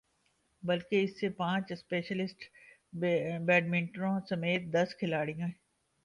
[0.63, 2.43] بلکہ اس میں پانچ اسپیشلسٹ
[2.93, 5.33] بیٹسمینوں سمیت دس کھلاڑی